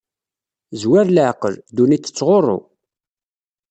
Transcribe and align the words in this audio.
Zwir 0.81 1.07
leɛqel, 1.09 1.55
ddunit 1.69 2.01
tettɣurru! 2.05 2.59